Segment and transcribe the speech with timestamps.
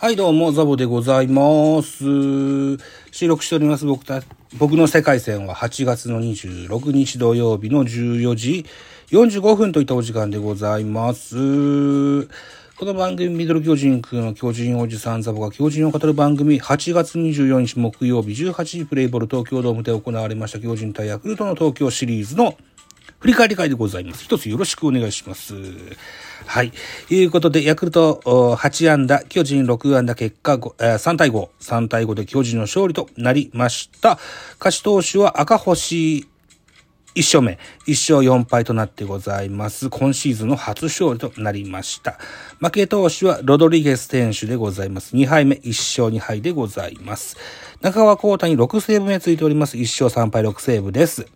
[0.00, 2.78] はい、どうも、ザボでございます。
[3.10, 4.22] 収録しております僕た、
[4.56, 8.64] 僕の世界線は8月の26日土曜日の14時
[9.10, 12.24] 45分といったお時間でございます。
[12.26, 22.56] この番組、ミドル巨人くんの巨人おじさんザボが巨人を語る番組、8月24日木曜日18時プレイボール東京ドームで行われました巨人対ヤクルトの東京シリーズの
[23.18, 24.24] 振り返り会でございます。
[24.24, 25.52] 一つよろしくお願いします。
[26.46, 26.72] はい。
[27.10, 34.18] いうことで、ヤクルト8安打、巨人6安打、結果、3対5、3対5で巨人の勝利となりました。
[34.58, 36.26] 勝ち投手は赤星
[37.16, 39.90] 1勝目、1勝4敗となってございます。
[39.90, 42.18] 今シーズンの初勝利となりました。
[42.60, 45.16] 負け投手はロドリゲス選手でございます。
[45.16, 45.68] 2敗目、1
[46.02, 47.36] 勝2敗でございます。
[47.80, 49.76] 中川幸太に6セーブ目ついております。
[49.76, 51.26] 1勝3敗6セーブです。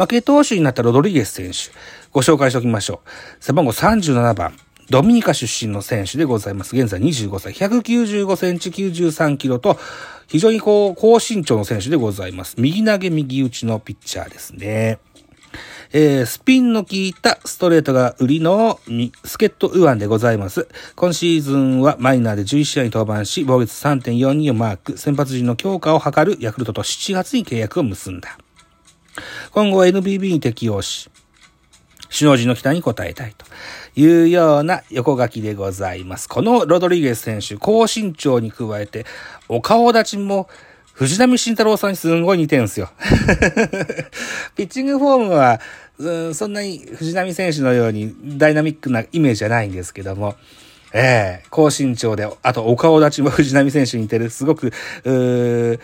[0.00, 1.76] 負け投手になったロドリゲス選手、
[2.10, 3.08] ご紹介しておきましょう。
[3.38, 4.56] 背番号37番、
[4.88, 6.74] ドミニカ出身の選手でございます。
[6.74, 9.78] 現在25歳、195センチ93キロと、
[10.26, 12.54] 非常にこう、高身長の選手でございます。
[12.56, 15.00] 右投げ右打ちのピッチャーですね。
[15.92, 20.66] えー、スピンの効いたストレートが売りのみ助っ人右腕でございます。
[20.96, 28.38] 今シーズンはマイナーで11試合に登板し、防御率3.42をマーク、先発陣の強化を図るヤクルトと7月に契約を結んだ。
[29.52, 31.10] 今後は NBB に適用し、
[32.10, 33.46] 首脳陣の期待に応えたいと
[33.94, 36.28] いうような横書きでございます。
[36.28, 39.06] このロドリゲス選手、高身長に加えて、
[39.48, 40.48] お顔立ちも
[40.92, 42.90] 藤波慎太郎さんにすんごい似てるんですよ。
[44.56, 45.60] ピッチングフォームは、
[45.98, 50.36] うんそんなに藤波選手のようにダイナミックなイメージじゃないんですけども、
[50.92, 54.72] ええ高身長で、あとお顔立ちも藤波選手に似てる、すごく、
[55.04, 55.80] うー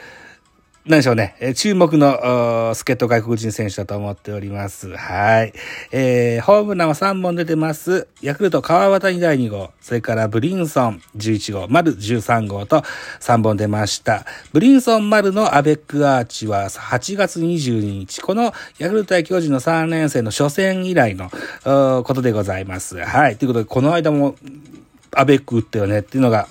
[0.89, 1.35] 何でしょうね。
[1.41, 4.97] え注目の、おー助っ人外国人選手だと思っております。
[4.97, 5.53] はい。
[5.91, 8.07] えー、ホームランは3本出てます。
[8.23, 12.85] ヤクルト川端に第2号、それからブリンソン11号、丸13号と
[13.19, 14.27] 3本出ました。
[14.53, 21.33] ブリンソン丸のアベックアーチは8月22日、このヤクルト対巨人の3連戦の初戦以来の
[22.05, 22.97] ことでございます。
[22.97, 23.37] はい。
[23.37, 24.37] ということで、この間も
[25.11, 26.47] アベック打ったよねっていうのが、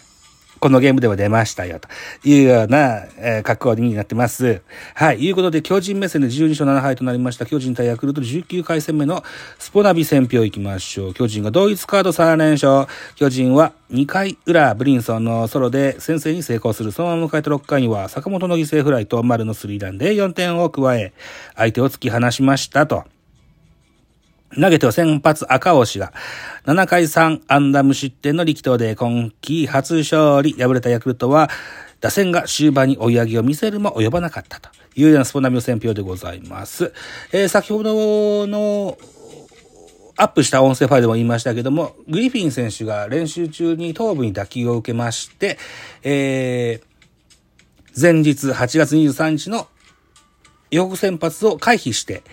[0.65, 1.87] このゲームでも出ましたよ、と
[2.27, 4.63] いうような、えー格好になってます。
[4.95, 5.23] はい。
[5.23, 7.45] いうことで、巨人目線で12勝7敗となりました。
[7.45, 9.23] 巨人対ヤクルト19回戦目の
[9.59, 11.13] スポナビ戦表行きましょう。
[11.13, 12.87] 巨人が同一カード3連勝。
[13.15, 16.91] 巨人は2回裏、ブリンソンのソロで先制に成功する。
[16.91, 21.13] そのまま迎えた6回には、坂本の犠牲フライと丸のスリーランで4点を加え、
[21.55, 23.03] 相手を突き放しましたと。
[24.53, 26.13] 投げては先発赤星が
[26.65, 30.53] 7回3安打無失点の力投で今季初勝利。
[30.53, 31.49] 敗れたヤクルトは
[31.99, 36.93] 打線が終盤に追い上げを見せるも及ばなかったというようなスポナミの選評でございます。
[37.31, 38.97] えー先ほどの
[40.17, 45.57] アップした音声ファイルでも言いましたけども、グリフィン選手が練習中に頭部に打球を受けまして、
[46.03, 46.95] えー
[47.99, 49.69] 前日8月23日の
[50.69, 52.23] 予告先発を回避して、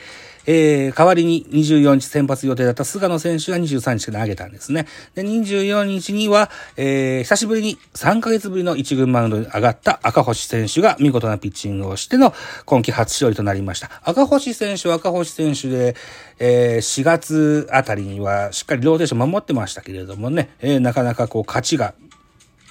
[0.47, 4.87] えー、代わりに24日先発予定だった菅野選手が23日で投げたんですね。
[5.15, 13.91] で、24日には、えー、久しぶりに3ヶ月ぶりの1軍マウンドに上がった赤星選手が見事なピッチングをしての今季初勝利となりました。
[14.05, 15.97] 赤星選手は赤星選手で、
[16.39, 21.95] えー、4月あたりにはしっかりローテーション守ってましたけれどもね、えー、なかなかこう勝ちが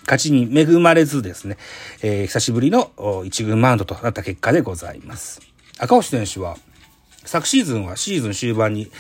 [0.03, 1.57] 勝ちに恵まれずですね、
[2.01, 2.91] えー久しぶりの
[3.25, 5.41] 一軍マウンドとなった結果でございます。
[5.77, 6.57] 赤星選手は、
[7.25, 8.91] 昨シーズンはシーズン終盤に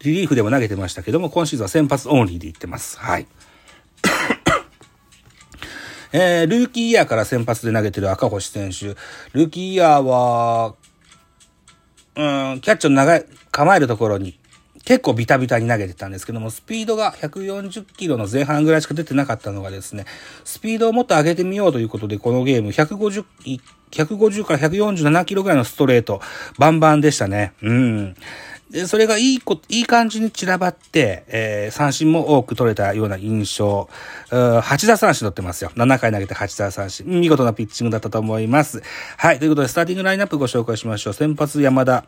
[0.00, 2.98] リリーフでも投げてましたけども、今シーズンは先発オンリーでいってます。
[2.98, 3.26] はい。
[6.12, 8.96] えールーキーイヤーから先発で投げてる赤星選手。
[9.32, 10.74] ルーキーイヤーは、
[12.16, 14.37] うん、キャッチャーの長い、構えるところに、
[14.88, 20.06] 結構ビタビタに投げてたんですけども、スピードが140キロの前半ぐらいしか出てなかったのがですね、
[20.44, 23.22] スピードをもっと上げてみようということで、このゲーム150、
[23.90, 26.22] 150から147キロぐらいのストレート、
[26.58, 27.52] バンバンでしたね。
[27.60, 28.16] うん。
[28.70, 33.90] で、それがいいこ、いい感じに散らばって、えー三振も多く取れたような印象。
[34.30, 35.70] うん8打三振取ってますよ。
[35.76, 37.04] 7回投げて8打三振。
[37.06, 38.82] 見事なピッチングだったと思います。
[39.18, 39.38] はい。
[39.38, 41.12] ということで、スターティングラインナップご紹介しましょう。
[41.12, 42.04] 先発山田。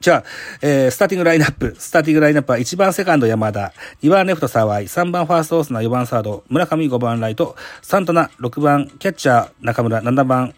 [0.00, 0.24] じゃあ、
[0.62, 1.74] えー、スターティングラインナップ。
[1.78, 3.72] スターティングラインナップは1番セカンド山田、
[4.02, 10.54] 2番レフト沢井、3番ファーストオースナー、4番サード、村上5番ライト、サンタナ6番キャッチャー中村、7番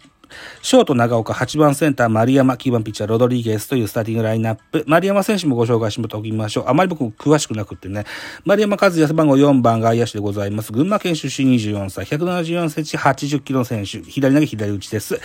[0.61, 4.83] ショート長岡、8番センター丸山、9番ピッチャーロドリゲスというスターティングラインナップ。
[4.87, 6.63] 丸山選手もご紹介しておきましょう。
[6.67, 8.05] あまり僕詳しくなくってね。
[8.45, 10.71] 丸山和也背番号4番外野手でございます。
[10.71, 14.01] 群馬県出身24歳、174センチ、80キロの選手。
[14.01, 15.19] 左投げ左打ちです。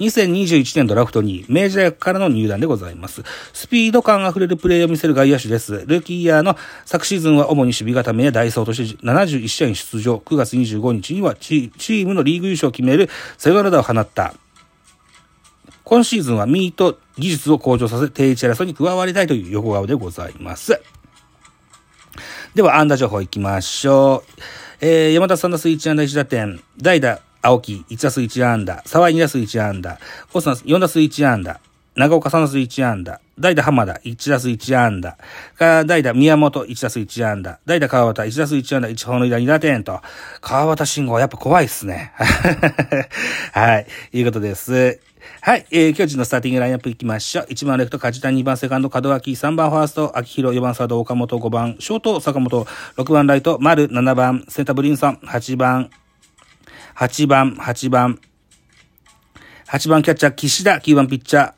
[0.00, 3.22] 2021年ドラフト2位、明治大学からの入団でございます。
[3.52, 5.84] スピード感あふれるプレーを見せる外野手です。
[5.86, 10.16] ルーキーイヤーの昨シーズンは主に守備固めやダイソーとして71試合に出場。
[10.16, 14.34] 9月25日にはチームのリーグ優勝を決めるセガラダを放った。
[15.88, 20.78] 今シーズンはミート技術を向上させ、定位置争いに加わりたいという横顔でございます。
[22.54, 24.30] では、安打情報いきましょう。
[24.82, 29.98] えー、山田さん打数1安打1打点、代打、青木1打数1安打、沢井2打数1安打、
[30.34, 31.58] オスナ4打数1安打、
[31.94, 35.16] 長岡3打数1安打、代打浜田1打数1安打、
[35.58, 40.02] 代打宮本1打数1安打、代打川端1打数1安打、1本塁打2打点と、
[40.42, 42.12] 川端慎吾はやっぱ怖いっすね。
[43.52, 45.00] はい、いうことです。
[45.40, 47.46] はい、えー、巨人のスターティングラインナップいきましょう。
[47.46, 52.64] 1番レフト、梶谷、2番セカンド、門脇、3番ファースト、秋広、4番サード、岡本、5番、ショート、坂本、
[52.96, 55.90] 6番ライト、丸、7番、センターブリンソン、8番、
[56.96, 58.18] 8番、8番、
[59.66, 61.52] 8番キャッチャー、岸田、9番ピッチャー、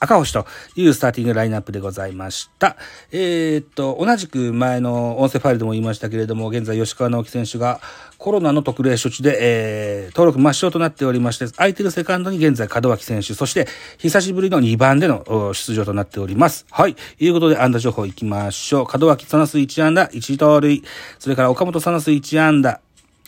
[0.00, 0.46] 赤星と
[0.76, 2.76] いうスターティングラインナップでございました。
[3.10, 7.80] えー、っと、同じく前の音声ファイルでも言いましたけれども、現在吉川直樹選手が
[8.16, 13.66] コロナの特例処置で、えー、登録抹消となっておりまして、空いてるセカンドに現在門脇選手、そして
[13.98, 16.66] 久しぶりの2番での出場となっております。
[16.70, 16.94] はい。
[16.94, 18.98] ということで、安打情報いきましょう。
[18.98, 20.82] 門脇サナス1安打、1盗塁。
[21.18, 22.80] それから岡本サナス1安打、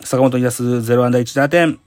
[0.02, 1.80] 坂本2打数0安打1打点。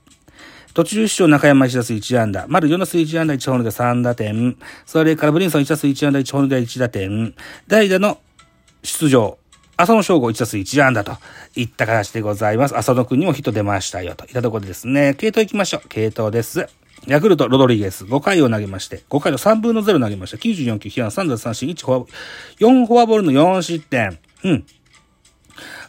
[0.73, 7.35] 途中出場中山1打数1安打、丸4打数1安打1本塁打3打点、それからブリンソン1打数1安打1本塁打1打点、
[7.67, 8.17] 代打の
[8.81, 9.37] 出場、
[9.77, 11.17] 浅野翔吾1打数1安打と
[11.55, 12.77] いった形でございます。
[12.77, 15.87] 浅野くんにもヒット出ましたよといったところでですね、系統行きましょう。
[15.89, 16.67] 系統です。
[17.07, 20.37] ヤクルト、ロドリゲス、5回を投げまして、5回の3分の0投げました。
[20.37, 22.13] 94球、被安、3奪三振、1フォアボール、
[22.67, 24.17] 4フォアボールの4失点。
[24.43, 24.65] うん。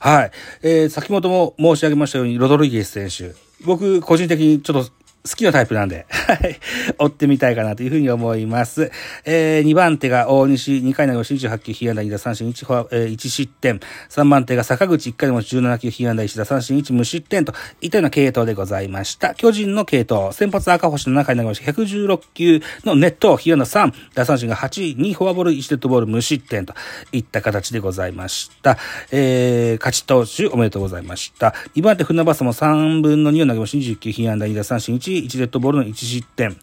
[0.01, 0.31] はい。
[0.63, 3.44] えー、先ほども申し上げましたように、ロドリゲス選手。
[3.65, 4.93] 僕、個人的にちょっと
[5.27, 6.61] 好きなタイプなんで、はい、
[6.99, 8.91] 追ってみたいかなというふうに思います。
[9.25, 13.81] えー、2番手が大西、2回の吉28球、被安打2打三振1、えー、1失点。
[14.11, 19.35] 3番手が坂口、1回でも17球、被安打1打三振1、無失点といったような系統でございました。
[19.35, 26.75] 巨人の系統、先発赤星の中に投げまし116球のネット、被安打3、打三振が8、2フォアボール、1デッドボール、無失点と
[27.13, 28.77] いった形でございました。
[29.11, 31.55] えー、勝ち投手おめでとうございました。
[31.77, 33.79] 2番手船バスも3分の2を投げまし。
[33.79, 36.57] 29被安打2打三振1、1デッドボールの1失点。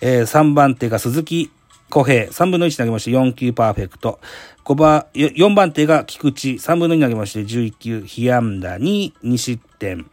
[0.00, 1.50] えー、3番手が鈴木
[1.90, 4.20] 小平、3分の1投げまして4球パーフェクト。
[4.64, 10.10] 5番、4番手が菊池、3分の2投げまして11球、被安打2、2失点。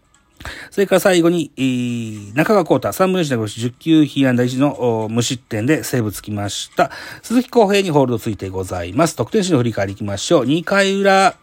[0.71, 6.91] それから最後に、えー、中川幸太、3分の1投げまして10球、被安打1の無失点でセーブつきました。
[7.23, 9.15] 鈴木康平にホールドついてございます。
[9.15, 10.45] 得点シーンの振り返りいきましょう。
[10.45, 11.35] 2回裏、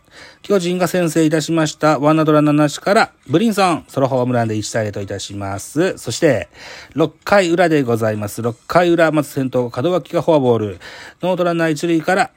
[0.42, 1.98] 巨人が先制いたしました。
[1.98, 5.96] ワンアウトランナーなしから、ブリンソン、ソロホームランで1対0といたします。
[5.98, 6.48] そして、
[6.96, 8.42] 6回裏でございます。
[8.42, 10.80] 6回裏、まず先頭、門脇がフォアボール。
[11.22, 12.30] ノーアウトランナー1塁から、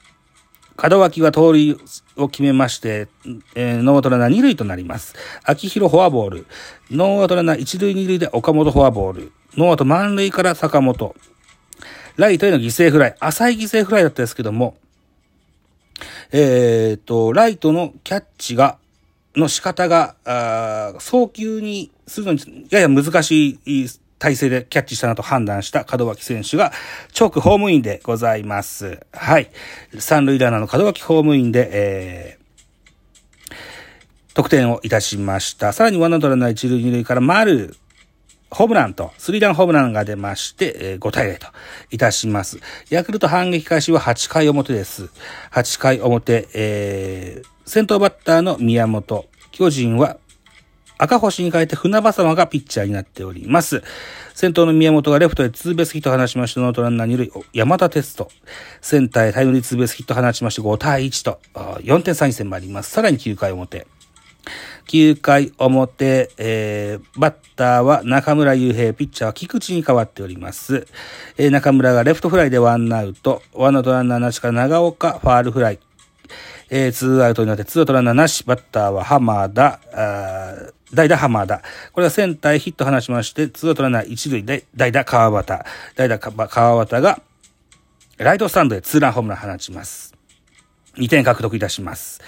[0.77, 1.77] 門脇が盗塁
[2.17, 3.07] を決めまして、
[3.55, 5.15] えー、ノーアウトランナー2塁となります。
[5.43, 6.47] 秋広フォアボール。
[6.91, 9.31] ノーアウトランナー1塁2塁で岡本フォアボール。
[9.55, 11.15] ノーアウト満塁から坂本。
[12.17, 13.15] ライトへの犠牲フライ。
[13.19, 14.75] 浅い犠牲フライだったですけども、
[16.31, 18.77] えっ、と、ライトのキャッチが、
[19.35, 26.71] の仕方が、あ早急にするのにやや難しい体勢でキャッチしたなと判断した門脇選手が
[27.19, 28.99] 直ホームインでございます。
[29.11, 29.49] はい。
[29.99, 33.55] 三塁ランナーの門脇ホームインで、えー、
[34.33, 35.73] 得点をいたしました。
[35.73, 37.75] さらにワンアウトランナー一塁二塁から丸、
[38.51, 41.47] ホームランと、スリーランホームランが出まして、えー、5対0と
[41.91, 42.59] いたします。
[42.89, 45.09] ヤクルト反撃開始は8回表です。
[45.51, 49.25] 8回表、えー、先頭バッターの宮本。
[49.51, 50.17] 巨人は
[50.97, 53.83] 赤星に変えて船迫がピッチャーになっております。
[54.33, 58.29] 先頭の宮本がレフトへツーベースヒットを放ちまして、ノーアウトランナー2塁、山田哲人。
[58.81, 62.91] センターへタイムリーツーベースヒットを放ちまして5対1と、4点差に戦もあります。
[62.91, 63.87] さらに9回表。
[64.87, 70.87] 9回表、えー、バッターは中村悠平、ピッチャーは菊池に変わっております。
[71.37, 75.79] えー、中村がレフトフライでワンアウト、ワンアウトランナーなしから長岡、ファールフライ。
[76.69, 81.61] えー、ツーアウトになって、ツーアウトランナーなし、バッターは浜田、あ代打浜田。
[81.91, 85.63] これはセンターへヒット放しまして、ツーアウトランナー一塁で、代打川端。
[85.95, 87.21] 代打川端が、
[88.17, 90.15] ライトスタンドでツーランホームラン放ちます。
[90.95, 92.21] 2点獲得いたします。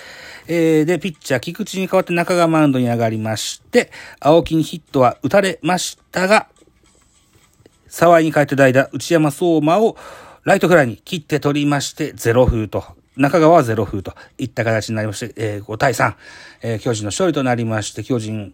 [0.47, 6.47] えー、で、ピッチャー、菊池に代わって中がマウンドに上がりまして、青木にヒットは打たれましたが、
[7.87, 9.97] 沢井に変えて代打、内山相馬を
[10.43, 12.83] ライトフライに切って取りまして、ゼロ風と、
[13.17, 16.13] 中川はゼロ風といった形になりまして、えー、5対3、
[16.61, 18.53] えー、巨人の勝利となりまして、巨人、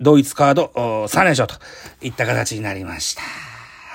[0.00, 1.54] 同一カード3連勝と
[2.02, 3.22] いった形になりました。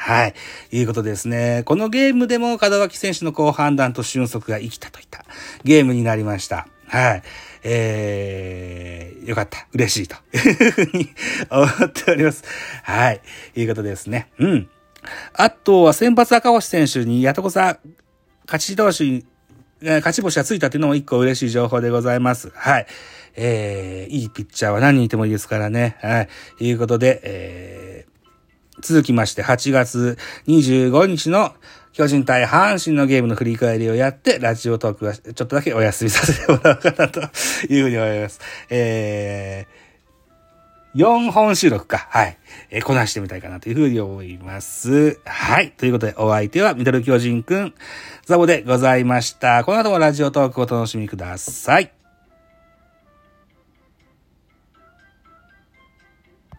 [0.01, 0.34] はい。
[0.72, 1.62] いうことですね。
[1.65, 5.24] このゲームでも門脇選手の好判断と俊足が生きたといった
[5.63, 6.68] ゲームになりました。
[6.88, 7.24] はい。
[7.63, 9.68] えー、よかった。
[9.74, 11.10] 嬉しいというふうに
[11.51, 12.44] 思っております。
[12.84, 13.22] はい。
[13.56, 14.32] いうことですね。
[14.39, 14.70] うん。
[15.34, 17.77] あとは先発赤星選手にやとこさん、
[18.46, 19.24] 勝ち投手
[19.82, 22.52] 勝ち星がついたっていうのも一個嬉しい情報でございます。
[22.56, 22.88] はい。
[23.36, 25.98] えー、いいピッチャーは何人いてもいいですからね。
[26.02, 26.30] はい。
[26.58, 31.54] ということで、えー、続きまして8月25日の
[31.94, 37.20] 巨人対阪神のゲームの振り返りをやって、ラジオトークはちょっとだけお休みさせてもらおうかなと
[37.70, 38.40] いうふうに思います。
[38.70, 39.91] えー、
[40.96, 42.08] 4本収録か。
[42.10, 42.38] はい。
[42.70, 45.20] えー、こなしてみたいかなというふうに思います。
[45.26, 45.72] はい。
[45.72, 47.74] ということで、お相手はミドル巨人くん、
[48.26, 49.64] ザボでございました。
[49.64, 52.00] この後もラジオトークをお楽しみください。